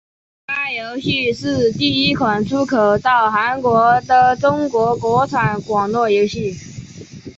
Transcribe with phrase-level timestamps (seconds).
[0.47, 6.57] 该游戏是第一款出口到韩国的中国国产网络游戏。